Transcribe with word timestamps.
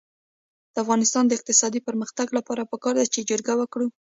د 0.73 0.75
افغانستان 0.83 1.23
د 1.27 1.31
اقتصادي 1.37 1.79
پرمختګ 1.87 2.27
لپاره 2.37 2.69
پکار 2.71 2.93
ده 2.99 3.05
چې 3.13 3.27
جرګه 3.29 3.53
وکړو. 3.57 3.87